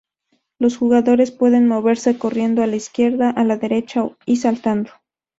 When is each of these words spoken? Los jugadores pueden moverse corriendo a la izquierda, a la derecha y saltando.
Los 0.57 0.77
jugadores 0.77 1.29
pueden 1.29 1.67
moverse 1.67 2.17
corriendo 2.17 2.63
a 2.63 2.65
la 2.65 2.75
izquierda, 2.75 3.29
a 3.29 3.43
la 3.43 3.57
derecha 3.57 4.03
y 4.25 4.37
saltando. 4.37 4.89